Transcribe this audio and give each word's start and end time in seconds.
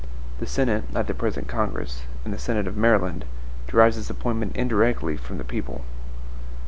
The 0.39 0.47
Senate, 0.47 0.91
like 0.91 1.05
the 1.05 1.13
present 1.13 1.47
Congress, 1.47 2.05
and 2.25 2.33
the 2.33 2.39
Senate 2.39 2.65
of 2.65 2.75
Maryland, 2.75 3.23
derives 3.67 3.99
its 3.99 4.09
appointment 4.09 4.55
indirectly 4.55 5.15
from 5.15 5.37
the 5.37 5.43
people. 5.43 5.85